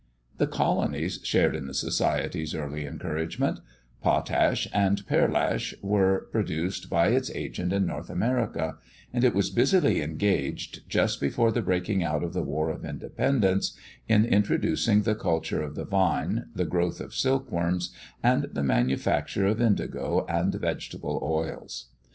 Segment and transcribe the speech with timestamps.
[0.39, 3.59] The colonies shared in the Society's early encouragement:
[4.01, 8.77] potash and pearlash were produced by its agent in North America;
[9.13, 13.77] and it was busily engaged, just before the breaking out of the war of independence,
[14.07, 17.93] in introducing the culture of the vine, the growth of silk worms,
[18.23, 21.89] and the manufacture of indigo and vegetable oils.